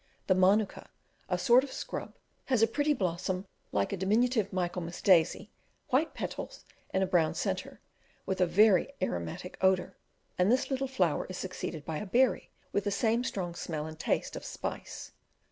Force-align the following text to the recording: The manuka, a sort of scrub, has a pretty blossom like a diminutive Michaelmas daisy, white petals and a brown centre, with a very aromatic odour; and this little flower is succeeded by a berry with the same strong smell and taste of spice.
The 0.25 0.33
manuka, 0.33 0.89
a 1.29 1.37
sort 1.37 1.63
of 1.63 1.71
scrub, 1.71 2.15
has 2.45 2.63
a 2.63 2.67
pretty 2.67 2.95
blossom 2.95 3.45
like 3.71 3.93
a 3.93 3.97
diminutive 3.97 4.51
Michaelmas 4.51 4.99
daisy, 4.99 5.51
white 5.89 6.15
petals 6.15 6.65
and 6.89 7.03
a 7.03 7.05
brown 7.05 7.35
centre, 7.35 7.81
with 8.25 8.41
a 8.41 8.47
very 8.47 8.91
aromatic 8.99 9.59
odour; 9.61 9.95
and 10.39 10.51
this 10.51 10.71
little 10.71 10.87
flower 10.87 11.27
is 11.29 11.37
succeeded 11.37 11.85
by 11.85 11.97
a 11.99 12.07
berry 12.07 12.49
with 12.71 12.85
the 12.85 12.89
same 12.89 13.23
strong 13.23 13.53
smell 13.53 13.85
and 13.85 13.99
taste 13.99 14.35
of 14.35 14.43
spice. 14.43 15.11